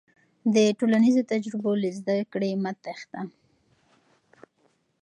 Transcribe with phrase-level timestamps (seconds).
[0.55, 3.21] د ټولنیزو تجربو له زده کړې مه تېښته.